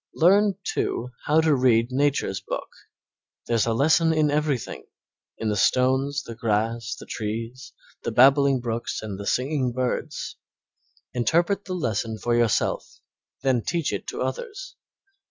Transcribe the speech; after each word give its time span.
Learn, 0.15 0.55
too, 0.63 1.11
how 1.25 1.41
to 1.41 1.53
read 1.55 1.91
Nature's 1.91 2.41
book. 2.41 2.69
There's 3.45 3.67
a 3.67 3.73
lesson 3.75 4.11
in 4.13 4.31
everything 4.31 4.87
in 5.37 5.49
the 5.49 5.55
stones, 5.55 6.23
the 6.23 6.33
grass, 6.33 6.95
the 6.99 7.05
trees, 7.05 7.71
the 8.01 8.11
babbling 8.11 8.61
brooks 8.61 9.03
and 9.03 9.19
the 9.19 9.27
singing 9.27 9.73
birds. 9.73 10.37
Interpret 11.13 11.65
the 11.65 11.75
lesson 11.75 12.17
for 12.17 12.33
yourself, 12.35 12.99
then 13.43 13.61
teach 13.63 13.93
it 13.93 14.07
to 14.07 14.23
others. 14.23 14.75